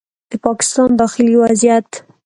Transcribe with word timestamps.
د 0.31 0.33
پاکستان 0.45 0.89
داخلي 1.01 1.35
وضعیت 1.43 1.89